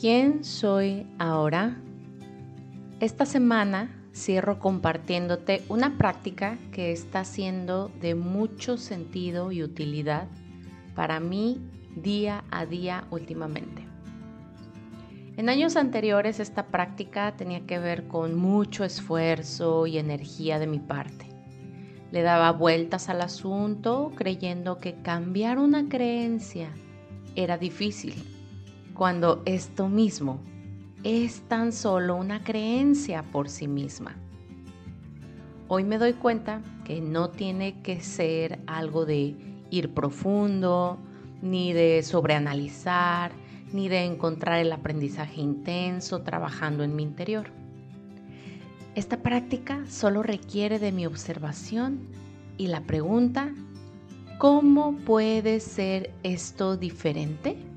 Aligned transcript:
¿Quién 0.00 0.44
soy 0.44 1.06
ahora? 1.18 1.76
Esta 3.00 3.26
semana 3.26 4.02
cierro 4.14 4.58
compartiéndote 4.58 5.62
una 5.68 5.98
práctica 5.98 6.56
que 6.72 6.90
está 6.90 7.22
siendo 7.26 7.90
de 8.00 8.14
mucho 8.14 8.78
sentido 8.78 9.52
y 9.52 9.62
utilidad 9.62 10.26
para 10.94 11.20
mí 11.20 11.60
día 11.96 12.44
a 12.50 12.64
día 12.64 13.04
últimamente. 13.10 13.86
En 15.36 15.50
años 15.50 15.76
anteriores 15.76 16.40
esta 16.40 16.68
práctica 16.68 17.36
tenía 17.36 17.66
que 17.66 17.78
ver 17.78 18.08
con 18.08 18.38
mucho 18.38 18.84
esfuerzo 18.84 19.86
y 19.86 19.98
energía 19.98 20.58
de 20.58 20.66
mi 20.66 20.78
parte. 20.78 21.26
Le 22.10 22.22
daba 22.22 22.52
vueltas 22.52 23.10
al 23.10 23.20
asunto 23.20 24.12
creyendo 24.16 24.78
que 24.78 25.02
cambiar 25.02 25.58
una 25.58 25.90
creencia 25.90 26.70
era 27.36 27.58
difícil, 27.58 28.39
cuando 29.00 29.40
esto 29.46 29.88
mismo 29.88 30.42
es 31.04 31.40
tan 31.48 31.72
solo 31.72 32.16
una 32.16 32.44
creencia 32.44 33.22
por 33.22 33.48
sí 33.48 33.66
misma. 33.66 34.14
Hoy 35.68 35.84
me 35.84 35.96
doy 35.96 36.12
cuenta 36.12 36.60
que 36.84 37.00
no 37.00 37.30
tiene 37.30 37.80
que 37.80 38.02
ser 38.02 38.58
algo 38.66 39.06
de 39.06 39.36
ir 39.70 39.94
profundo, 39.94 40.98
ni 41.40 41.72
de 41.72 42.02
sobreanalizar, 42.02 43.32
ni 43.72 43.88
de 43.88 44.04
encontrar 44.04 44.58
el 44.58 44.70
aprendizaje 44.70 45.40
intenso 45.40 46.20
trabajando 46.20 46.84
en 46.84 46.94
mi 46.94 47.02
interior. 47.02 47.46
Esta 48.94 49.22
práctica 49.22 49.82
solo 49.88 50.22
requiere 50.22 50.78
de 50.78 50.92
mi 50.92 51.06
observación 51.06 52.00
y 52.58 52.66
la 52.66 52.82
pregunta, 52.82 53.54
¿cómo 54.36 54.94
puede 55.06 55.60
ser 55.60 56.12
esto 56.22 56.76
diferente? 56.76 57.69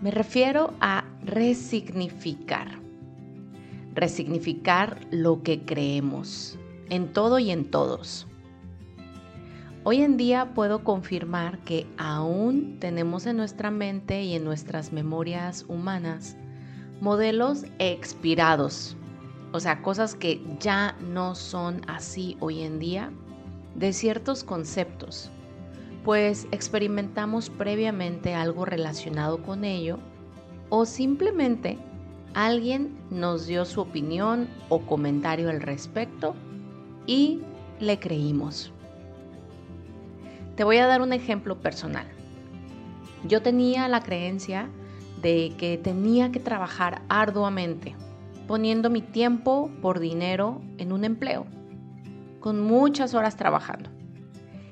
Me 0.00 0.10
refiero 0.10 0.72
a 0.80 1.04
resignificar. 1.22 2.80
Resignificar 3.94 4.98
lo 5.10 5.42
que 5.42 5.62
creemos, 5.66 6.58
en 6.88 7.12
todo 7.12 7.38
y 7.38 7.50
en 7.50 7.70
todos. 7.70 8.26
Hoy 9.84 10.00
en 10.00 10.16
día 10.16 10.54
puedo 10.54 10.84
confirmar 10.84 11.58
que 11.58 11.86
aún 11.98 12.78
tenemos 12.80 13.26
en 13.26 13.36
nuestra 13.36 13.70
mente 13.70 14.22
y 14.22 14.34
en 14.34 14.44
nuestras 14.44 14.90
memorias 14.90 15.66
humanas 15.68 16.34
modelos 17.02 17.66
expirados, 17.78 18.96
o 19.52 19.60
sea, 19.60 19.82
cosas 19.82 20.14
que 20.14 20.42
ya 20.60 20.96
no 21.00 21.34
son 21.34 21.82
así 21.88 22.38
hoy 22.40 22.62
en 22.62 22.78
día, 22.78 23.10
de 23.74 23.92
ciertos 23.92 24.44
conceptos, 24.44 25.30
pues 26.04 26.46
experimentamos 26.50 27.50
previamente 27.50 28.34
algo 28.34 28.64
relacionado 28.64 29.42
con 29.42 29.64
ello 29.64 29.98
o 30.70 30.86
simplemente 30.86 31.78
alguien 32.34 32.96
nos 33.10 33.46
dio 33.46 33.64
su 33.64 33.80
opinión 33.80 34.48
o 34.68 34.80
comentario 34.80 35.50
al 35.50 35.60
respecto 35.60 36.34
y 37.06 37.40
le 37.80 37.98
creímos. 37.98 38.72
Te 40.56 40.64
voy 40.64 40.78
a 40.78 40.86
dar 40.86 41.02
un 41.02 41.12
ejemplo 41.12 41.60
personal. 41.60 42.06
Yo 43.24 43.42
tenía 43.42 43.88
la 43.88 44.02
creencia 44.02 44.68
de 45.20 45.54
que 45.58 45.76
tenía 45.76 46.32
que 46.32 46.40
trabajar 46.40 47.02
arduamente, 47.08 47.94
poniendo 48.46 48.90
mi 48.90 49.02
tiempo 49.02 49.70
por 49.82 50.00
dinero 50.00 50.60
en 50.78 50.92
un 50.92 51.04
empleo, 51.04 51.46
con 52.40 52.60
muchas 52.60 53.14
horas 53.14 53.36
trabajando, 53.36 53.90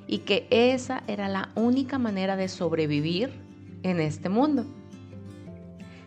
y 0.08 0.18
que 0.18 0.48
esa 0.50 1.04
era 1.06 1.28
la 1.28 1.50
única 1.54 1.98
manera 1.98 2.36
de 2.36 2.48
sobrevivir 2.48 3.30
en 3.84 4.00
este 4.00 4.28
mundo. 4.28 4.66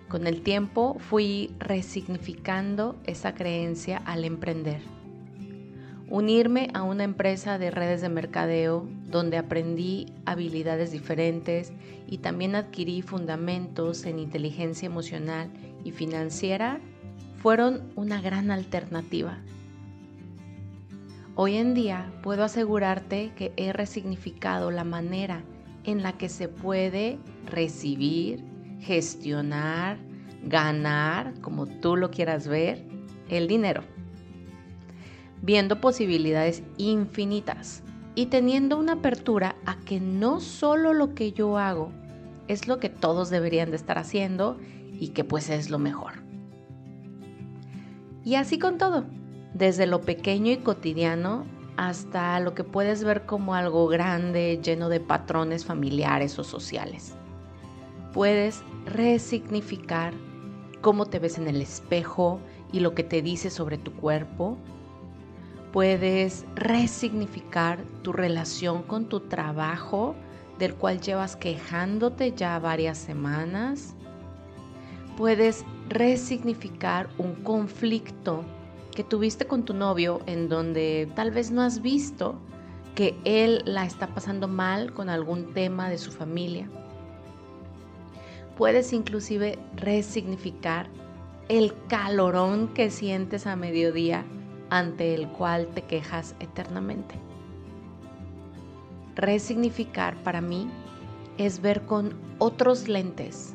Con 0.09 0.27
el 0.27 0.41
tiempo 0.41 0.97
fui 0.99 1.51
resignificando 1.59 2.97
esa 3.05 3.33
creencia 3.33 4.01
al 4.05 4.25
emprender 4.25 4.81
unirme 6.11 6.69
a 6.73 6.83
una 6.83 7.05
empresa 7.05 7.57
de 7.57 7.71
redes 7.71 8.01
de 8.01 8.09
mercadeo 8.09 8.85
donde 9.09 9.37
aprendí 9.37 10.07
habilidades 10.25 10.91
diferentes 10.91 11.71
y 12.05 12.17
también 12.17 12.53
adquirí 12.55 13.01
fundamentos 13.01 14.05
en 14.05 14.19
inteligencia 14.19 14.85
emocional 14.85 15.49
y 15.85 15.91
financiera 15.91 16.81
fueron 17.41 17.89
una 17.95 18.21
gran 18.21 18.51
alternativa. 18.51 19.37
Hoy 21.35 21.55
en 21.57 21.73
día 21.73 22.11
puedo 22.23 22.43
asegurarte 22.43 23.31
que 23.35 23.53
he 23.57 23.73
resignificado 23.73 24.71
la 24.71 24.83
manera 24.83 25.43
en 25.83 26.03
la 26.03 26.17
que 26.17 26.29
se 26.29 26.47
puede 26.47 27.19
recibir, 27.45 28.43
gestionar, 28.79 29.97
ganar, 30.43 31.33
como 31.41 31.67
tú 31.67 31.95
lo 31.95 32.11
quieras 32.11 32.47
ver, 32.47 32.83
el 33.29 33.47
dinero 33.47 33.83
viendo 35.41 35.81
posibilidades 35.81 36.63
infinitas 36.77 37.83
y 38.15 38.27
teniendo 38.27 38.77
una 38.77 38.93
apertura 38.93 39.55
a 39.65 39.77
que 39.79 39.99
no 39.99 40.39
solo 40.39 40.93
lo 40.93 41.15
que 41.15 41.31
yo 41.31 41.57
hago 41.57 41.91
es 42.47 42.67
lo 42.67 42.79
que 42.79 42.89
todos 42.89 43.29
deberían 43.29 43.71
de 43.71 43.77
estar 43.77 43.97
haciendo 43.97 44.57
y 44.99 45.09
que 45.09 45.23
pues 45.23 45.49
es 45.49 45.69
lo 45.69 45.79
mejor. 45.79 46.13
Y 48.23 48.35
así 48.35 48.59
con 48.59 48.77
todo, 48.77 49.05
desde 49.53 49.85
lo 49.85 50.01
pequeño 50.01 50.51
y 50.51 50.57
cotidiano 50.57 51.45
hasta 51.77 52.39
lo 52.39 52.53
que 52.53 52.63
puedes 52.63 53.03
ver 53.03 53.25
como 53.25 53.55
algo 53.55 53.87
grande, 53.87 54.59
lleno 54.63 54.89
de 54.89 54.99
patrones 54.99 55.65
familiares 55.65 56.37
o 56.37 56.43
sociales. 56.43 57.13
Puedes 58.13 58.63
resignificar 58.85 60.13
cómo 60.81 61.05
te 61.05 61.19
ves 61.19 61.37
en 61.37 61.47
el 61.47 61.61
espejo 61.61 62.39
y 62.71 62.79
lo 62.81 62.93
que 62.93 63.03
te 63.03 63.21
dice 63.21 63.49
sobre 63.49 63.77
tu 63.77 63.93
cuerpo 63.93 64.57
Puedes 65.71 66.45
resignificar 66.55 67.79
tu 68.01 68.11
relación 68.11 68.83
con 68.83 69.05
tu 69.05 69.21
trabajo 69.21 70.15
del 70.59 70.75
cual 70.75 70.99
llevas 70.99 71.37
quejándote 71.37 72.33
ya 72.33 72.59
varias 72.59 72.97
semanas. 72.97 73.95
Puedes 75.15 75.63
resignificar 75.87 77.09
un 77.17 77.35
conflicto 77.35 78.43
que 78.91 79.03
tuviste 79.03 79.47
con 79.47 79.63
tu 79.63 79.73
novio 79.73 80.19
en 80.25 80.49
donde 80.49 81.09
tal 81.15 81.31
vez 81.31 81.51
no 81.51 81.61
has 81.61 81.81
visto 81.81 82.35
que 82.95 83.17
él 83.23 83.61
la 83.65 83.85
está 83.85 84.07
pasando 84.07 84.47
mal 84.47 84.93
con 84.93 85.09
algún 85.09 85.53
tema 85.53 85.89
de 85.89 85.97
su 85.97 86.11
familia. 86.11 86.69
Puedes 88.57 88.93
inclusive 88.93 89.57
resignificar 89.75 90.89
el 91.47 91.73
calorón 91.87 92.67
que 92.69 92.91
sientes 92.91 93.47
a 93.47 93.55
mediodía 93.55 94.25
ante 94.69 95.13
el 95.13 95.27
cual 95.29 95.67
te 95.67 95.81
quejas 95.83 96.35
eternamente. 96.39 97.15
Resignificar 99.15 100.15
para 100.23 100.41
mí 100.41 100.69
es 101.37 101.61
ver 101.61 101.81
con 101.81 102.13
otros 102.39 102.87
lentes, 102.87 103.53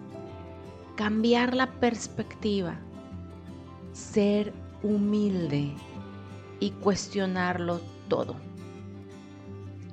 cambiar 0.97 1.55
la 1.55 1.73
perspectiva, 1.73 2.77
ser 3.93 4.53
humilde 4.87 5.73
y 6.61 6.71
cuestionarlo 6.71 7.81
todo. 8.09 8.37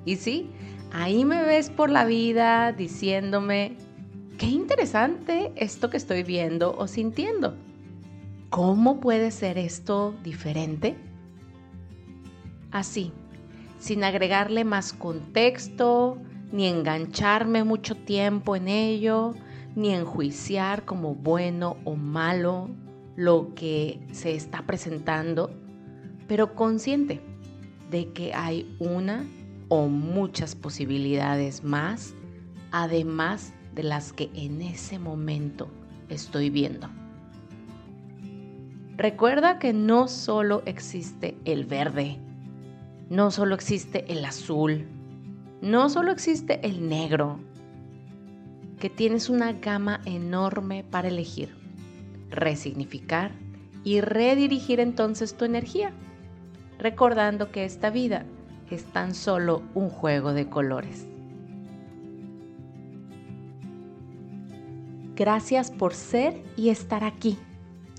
Y 0.06 0.18
sí, 0.18 0.50
ahí 0.92 1.26
me 1.26 1.44
ves 1.44 1.70
por 1.70 1.90
la 1.90 2.06
vida 2.06 2.72
diciéndome, 2.72 3.78
qué 4.38 4.48
interesante 4.48 5.52
esto 5.56 5.90
que 5.90 5.98
estoy 5.98 6.24
viendo 6.24 6.76
o 6.78 6.88
sintiendo. 6.88 7.56
¿Cómo 8.50 9.00
puede 9.00 9.31
ser 9.31 9.58
esto 9.58 10.14
diferente? 10.24 10.96
así, 12.74 13.14
sin 13.80 14.04
agregarle 14.04 14.66
más 14.66 14.92
contexto, 14.92 16.18
ni 16.52 16.68
engancharme 16.68 17.64
mucho 17.64 17.96
tiempo 17.96 18.56
en 18.56 18.68
ello, 18.68 19.36
ni 19.75 19.94
enjuiciar 19.94 20.84
como 20.84 21.16
bueno 21.16 21.78
o 21.86 21.95
malo 21.95 22.69
lo 23.15 23.54
que 23.56 24.00
se 24.12 24.36
está 24.36 24.63
presentando, 24.63 25.51
pero 26.27 26.56
consciente 26.56 27.21
de 27.92 28.12
que 28.12 28.33
hay 28.33 28.75
una 28.80 29.27
o 29.69 29.88
muchas 29.88 30.56
posibilidades 30.56 31.63
más, 31.63 32.13
además 32.71 33.54
de 33.75 33.83
las 33.83 34.13
que 34.13 34.30
en 34.33 34.62
ese 34.62 35.00
momento 35.00 35.68
estoy 36.10 36.50
viendo. 36.50 36.89
Recuerda 38.98 39.57
que 39.57 39.74
no 39.74 40.07
solo 40.07 40.62
existe 40.66 41.36
el 41.45 41.66
verde, 41.66 42.18
no 43.09 43.31
solo 43.31 43.56
existe 43.56 44.12
el 44.12 44.24
azul, 44.24 44.86
no 45.62 45.89
solo 45.89 46.12
existe 46.12 46.59
el 46.66 46.88
negro, 46.88 47.39
que 48.80 48.89
tienes 48.89 49.30
una 49.30 49.54
gama 49.54 50.01
enorme 50.06 50.83
para 50.83 51.07
elegir, 51.07 51.62
resignificar 52.33 53.31
y 53.83 54.01
redirigir 54.01 54.80
entonces 54.80 55.35
tu 55.35 55.45
energía, 55.45 55.94
recordando 56.80 57.51
que 57.51 57.65
esta 57.65 57.89
vida 57.89 58.25
es 58.74 58.85
tan 58.85 59.13
solo 59.13 59.62
un 59.74 59.89
juego 59.89 60.33
de 60.33 60.50
colores. 60.50 61.07
Gracias 65.15 65.69
por 65.71 65.94
ser 65.94 66.41
y 66.57 66.69
estar 66.69 67.03
aquí 67.03 67.38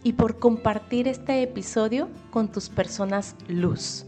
y 0.03 0.15
por 0.15 0.39
compartir 0.39 1.07
este 1.07 1.43
episodio 1.43 2.09
con 2.31 2.51
tus 2.51 2.69
personas 2.69 3.37
luz, 3.47 4.05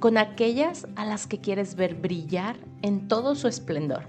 con 0.00 0.18
aquellas 0.18 0.86
a 0.96 1.06
las 1.06 1.26
que 1.26 1.40
quieres 1.40 1.76
ver 1.76 1.94
brillar 1.94 2.56
en 2.82 3.06
todo 3.06 3.36
su 3.36 3.46
esplendor. 3.46 4.04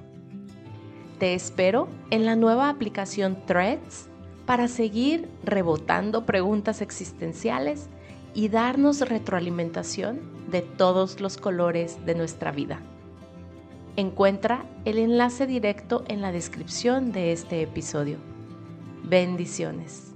Te 1.19 1.35
espero 1.35 1.87
en 2.09 2.25
la 2.25 2.35
nueva 2.35 2.69
aplicación 2.69 3.45
Threads 3.45 4.09
para 4.45 4.67
seguir 4.67 5.29
rebotando 5.43 6.25
preguntas 6.25 6.81
existenciales 6.81 7.87
y 8.33 8.49
darnos 8.49 9.01
retroalimentación 9.01 10.19
de 10.49 10.61
todos 10.61 11.21
los 11.21 11.37
colores 11.37 12.05
de 12.05 12.15
nuestra 12.15 12.51
vida. 12.51 12.79
Encuentra 13.97 14.65
el 14.85 14.97
enlace 14.97 15.47
directo 15.47 16.03
en 16.07 16.21
la 16.21 16.31
descripción 16.31 17.11
de 17.11 17.33
este 17.33 17.61
episodio. 17.61 18.17
Bendiciones. 19.03 20.10